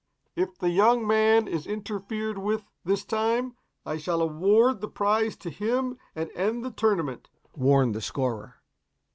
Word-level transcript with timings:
"If 0.35 0.57
the 0.57 0.71
young 0.71 1.05
man 1.05 1.47
is 1.47 1.67
interfered 1.67 2.39
with 2.39 2.63
this 2.83 3.05
time, 3.05 3.55
I 3.85 3.97
shall 3.97 4.19
award 4.23 4.81
the 4.81 4.87
prize 4.87 5.35
to 5.35 5.51
him 5.51 5.99
and 6.15 6.31
end 6.33 6.65
the 6.65 6.71
tournament," 6.71 7.29
warned 7.55 7.93
the 7.93 8.01
scorer. 8.01 8.63